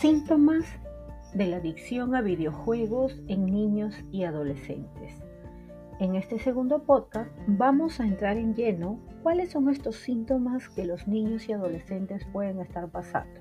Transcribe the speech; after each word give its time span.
Síntomas 0.00 0.66
de 1.32 1.46
la 1.46 1.56
adicción 1.56 2.14
a 2.14 2.20
videojuegos 2.20 3.18
en 3.28 3.46
niños 3.46 3.94
y 4.12 4.24
adolescentes. 4.24 5.14
En 6.00 6.16
este 6.16 6.38
segundo 6.38 6.82
podcast 6.82 7.30
vamos 7.46 7.98
a 7.98 8.06
entrar 8.06 8.36
en 8.36 8.54
lleno 8.54 9.00
cuáles 9.22 9.52
son 9.52 9.70
estos 9.70 9.96
síntomas 9.96 10.68
que 10.68 10.84
los 10.84 11.08
niños 11.08 11.48
y 11.48 11.54
adolescentes 11.54 12.26
pueden 12.30 12.60
estar 12.60 12.90
pasando. 12.90 13.40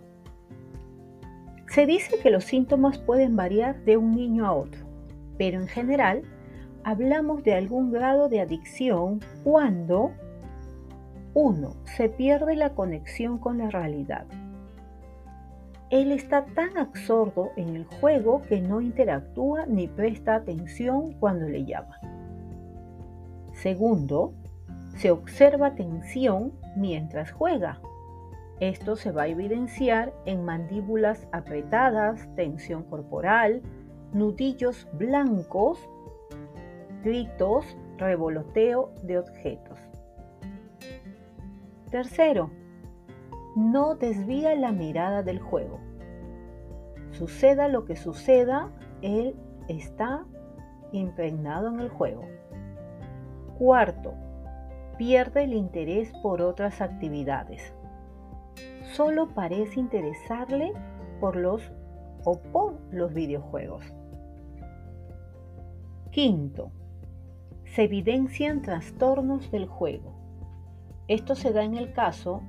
Se 1.68 1.86
dice 1.86 2.20
que 2.24 2.32
los 2.32 2.46
síntomas 2.46 3.00
pueden 3.00 3.36
variar 3.36 3.84
de 3.84 3.98
un 3.98 4.16
niño 4.16 4.46
a 4.46 4.54
otro, 4.54 4.86
pero 5.38 5.60
en 5.60 5.68
general 5.68 6.22
hablamos 6.86 7.44
de 7.44 7.54
algún 7.54 7.92
grado 7.92 8.30
de 8.30 8.40
adicción 8.40 9.20
cuando 9.44 10.14
1. 11.34 11.76
Se 11.98 12.08
pierde 12.08 12.56
la 12.56 12.76
conexión 12.76 13.40
con 13.40 13.58
la 13.58 13.70
realidad. 13.70 14.26
Él 15.96 16.12
está 16.12 16.44
tan 16.44 16.78
absorto 16.78 17.52
en 17.56 17.74
el 17.74 17.86
juego 17.86 18.42
que 18.50 18.60
no 18.60 18.82
interactúa 18.82 19.66
ni 19.66 19.88
presta 19.88 20.36
atención 20.36 21.14
cuando 21.14 21.48
le 21.48 21.64
llaman. 21.64 21.98
Segundo, 23.54 24.34
se 24.98 25.10
observa 25.10 25.76
tensión 25.76 26.52
mientras 26.76 27.32
juega. 27.32 27.80
Esto 28.60 28.98
se 28.98 29.14
va 29.14 29.22
a 29.22 29.28
evidenciar 29.30 30.12
en 30.26 30.44
mandíbulas 30.44 31.30
apretadas, 31.32 32.28
tensión 32.36 32.84
corporal, 32.84 33.62
nudillos 34.12 34.90
blancos, 35.00 35.80
gritos, 37.06 37.66
revoloteo 37.98 38.92
de 39.04 39.20
objetos. 39.20 39.80
Tercero, 41.90 42.50
no 43.56 43.96
desvía 43.96 44.54
la 44.56 44.72
mirada 44.72 45.24
del 45.24 45.40
juego. 45.40 45.80
Suceda 47.12 47.68
lo 47.70 47.86
que 47.86 47.96
suceda, 47.96 48.72
él 49.02 49.36
está 49.70 50.26
impregnado 50.92 51.70
en 51.70 51.80
el 51.80 51.90
juego. 51.90 52.24
Cuarto, 53.58 54.14
pierde 54.98 55.44
el 55.44 55.54
interés 55.54 56.12
por 56.22 56.42
otras 56.42 56.82
actividades. 56.82 57.74
Solo 58.94 59.30
parece 59.34 59.80
interesarle 59.80 60.74
por 61.20 61.36
los 61.36 61.72
o 62.26 62.40
por 62.40 62.78
los 62.92 63.14
videojuegos. 63.14 63.86
Quinto, 66.12 66.72
se 67.66 67.84
evidencian 67.84 68.62
trastornos 68.62 69.52
del 69.52 69.68
juego. 69.68 70.14
Esto 71.08 71.36
se 71.36 71.52
da 71.54 71.64
en 71.64 71.76
el 71.76 71.94
caso 71.94 72.42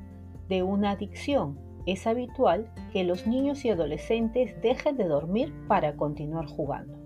de 0.49 0.63
una 0.63 0.93
adicción. 0.93 1.59
Es 1.87 2.07
habitual 2.07 2.71
que 2.93 3.05
los 3.05 3.27
niños 3.27 3.65
y 3.65 3.71
adolescentes 3.71 4.61
dejen 4.61 4.97
de 4.97 5.05
dormir 5.05 5.55
para 5.69 5.97
continuar 5.97 6.47
jugando. 6.47 6.99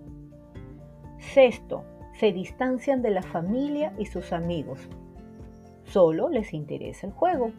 Sexto, 1.19 1.83
se 2.13 2.31
distancian 2.31 3.01
de 3.01 3.11
la 3.11 3.21
familia 3.21 3.93
y 3.97 4.05
sus 4.05 4.33
amigos. 4.33 4.89
Solo 5.83 6.29
les 6.29 6.53
interesa 6.53 7.07
el 7.07 7.13
juego. 7.13 7.51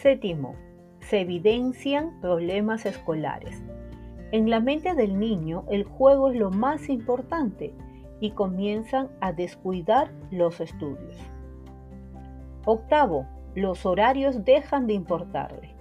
Séptimo, 0.00 0.54
se 1.00 1.20
evidencian 1.20 2.20
problemas 2.20 2.86
escolares. 2.86 3.62
En 4.30 4.50
la 4.50 4.60
mente 4.60 4.94
del 4.94 5.18
niño 5.18 5.64
el 5.70 5.84
juego 5.84 6.30
es 6.30 6.38
lo 6.38 6.50
más 6.50 6.88
importante 6.88 7.74
y 8.20 8.32
comienzan 8.32 9.08
a 9.20 9.32
descuidar 9.32 10.10
los 10.30 10.60
estudios. 10.60 11.16
Octavo, 12.66 13.26
los 13.54 13.86
horarios 13.86 14.44
dejan 14.44 14.86
de 14.86 14.94
importarle. 14.94 15.74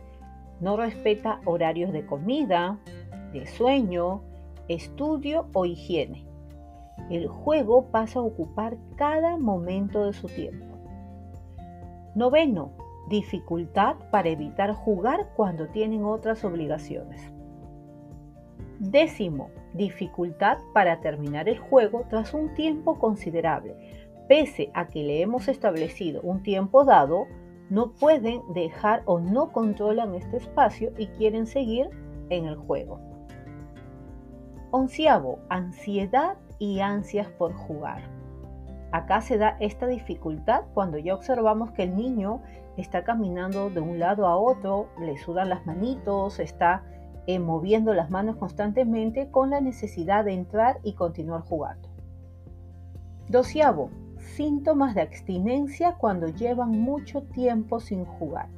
No 0.59 0.77
respeta 0.77 1.39
horarios 1.45 1.91
de 1.91 2.05
comida, 2.05 2.79
de 3.33 3.45
sueño, 3.45 4.21
estudio 4.67 5.47
o 5.53 5.65
higiene. 5.65 6.25
El 7.09 7.27
juego 7.27 7.85
pasa 7.91 8.19
a 8.19 8.23
ocupar 8.23 8.77
cada 8.95 9.37
momento 9.37 10.05
de 10.05 10.13
su 10.13 10.27
tiempo. 10.27 10.65
Noveno, 12.15 12.71
dificultad 13.09 13.95
para 14.11 14.29
evitar 14.29 14.73
jugar 14.73 15.29
cuando 15.35 15.67
tienen 15.67 16.03
otras 16.03 16.43
obligaciones. 16.43 17.31
Décimo, 18.79 19.49
dificultad 19.73 20.57
para 20.73 20.99
terminar 20.99 21.47
el 21.47 21.57
juego 21.57 22.05
tras 22.09 22.33
un 22.33 22.53
tiempo 22.53 22.99
considerable. 22.99 23.75
Pese 24.27 24.69
a 24.73 24.87
que 24.87 25.03
le 25.03 25.21
hemos 25.21 25.47
establecido 25.47 26.21
un 26.21 26.43
tiempo 26.43 26.83
dado, 26.83 27.27
no 27.69 27.91
pueden 27.91 28.41
dejar 28.53 29.03
o 29.05 29.19
no 29.19 29.51
controlan 29.51 30.15
este 30.15 30.37
espacio 30.37 30.91
y 30.97 31.07
quieren 31.07 31.45
seguir 31.47 31.89
en 32.29 32.45
el 32.45 32.55
juego. 32.55 32.99
Onceavo, 34.71 35.39
ansiedad 35.49 36.37
y 36.59 36.79
ansias 36.79 37.29
por 37.29 37.53
jugar. 37.53 38.01
Acá 38.91 39.21
se 39.21 39.37
da 39.37 39.57
esta 39.59 39.85
dificultad 39.87 40.63
cuando 40.73 40.97
ya 40.97 41.13
observamos 41.13 41.71
que 41.71 41.83
el 41.83 41.95
niño 41.95 42.41
está 42.77 43.03
caminando 43.03 43.69
de 43.69 43.81
un 43.81 43.99
lado 43.99 44.27
a 44.27 44.37
otro, 44.37 44.87
le 44.99 45.17
sudan 45.17 45.49
las 45.49 45.65
manitos, 45.65 46.39
está 46.39 46.83
eh, 47.25 47.39
moviendo 47.39 47.93
las 47.93 48.09
manos 48.09 48.37
constantemente 48.37 49.29
con 49.29 49.49
la 49.49 49.59
necesidad 49.59 50.23
de 50.23 50.33
entrar 50.33 50.79
y 50.83 50.93
continuar 50.93 51.41
jugando. 51.41 51.89
Doceavo, 53.27 53.89
síntomas 54.19 54.95
de 54.95 55.01
abstinencia 55.01 55.95
cuando 55.95 56.27
llevan 56.27 56.71
mucho 56.71 57.23
tiempo 57.23 57.79
sin 57.79 58.05
jugar. 58.05 58.49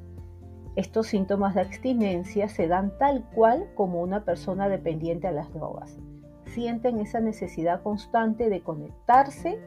Estos 0.75 1.07
síntomas 1.07 1.55
de 1.55 1.61
abstinencia 1.61 2.47
se 2.47 2.67
dan 2.67 2.97
tal 2.97 3.25
cual 3.33 3.69
como 3.75 4.01
una 4.01 4.23
persona 4.23 4.69
dependiente 4.69 5.27
a 5.27 5.31
las 5.31 5.53
drogas. 5.53 5.97
Sienten 6.45 6.99
esa 6.99 7.19
necesidad 7.19 7.81
constante 7.83 8.49
de 8.49 8.61
conectarse 8.61 9.59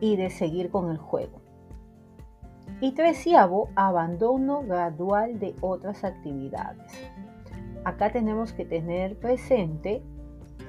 y 0.00 0.16
de 0.16 0.30
seguir 0.30 0.70
con 0.70 0.90
el 0.90 0.98
juego. 0.98 1.40
Y 2.80 2.92
treceavo, 2.92 3.68
abandono 3.76 4.62
gradual 4.62 5.38
de 5.38 5.54
otras 5.60 6.04
actividades. 6.04 6.92
Acá 7.84 8.10
tenemos 8.12 8.52
que 8.52 8.64
tener 8.64 9.18
presente 9.18 10.02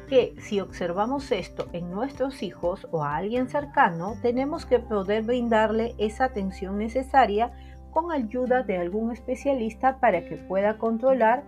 que 0.05 0.35
si 0.39 0.59
observamos 0.59 1.31
esto 1.31 1.67
en 1.73 1.91
nuestros 1.91 2.43
hijos 2.43 2.87
o 2.91 3.03
a 3.03 3.15
alguien 3.15 3.49
cercano, 3.49 4.15
tenemos 4.21 4.65
que 4.65 4.79
poder 4.79 5.23
brindarle 5.23 5.95
esa 5.97 6.25
atención 6.25 6.77
necesaria 6.77 7.51
con 7.91 8.11
ayuda 8.11 8.63
de 8.63 8.77
algún 8.77 9.11
especialista 9.11 9.99
para 9.99 10.25
que 10.25 10.37
pueda 10.37 10.77
controlar 10.77 11.43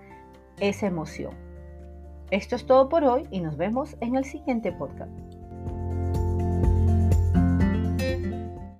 esa 0.59 0.87
emoción. 0.87 1.33
Esto 2.31 2.55
es 2.55 2.65
todo 2.65 2.89
por 2.89 3.03
hoy 3.03 3.27
y 3.31 3.41
nos 3.41 3.57
vemos 3.57 3.95
en 4.01 4.15
el 4.15 4.25
siguiente 4.25 4.71
podcast. 4.71 5.24